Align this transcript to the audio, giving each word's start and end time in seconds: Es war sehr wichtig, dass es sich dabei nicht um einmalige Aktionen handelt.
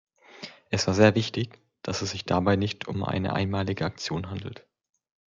Es 0.71 0.87
war 0.87 0.95
sehr 0.95 1.13
wichtig, 1.13 1.61
dass 1.83 2.01
es 2.01 2.09
sich 2.09 2.25
dabei 2.25 2.55
nicht 2.55 2.87
um 2.87 3.03
einmalige 3.03 3.85
Aktionen 3.85 4.31
handelt. 4.31 4.65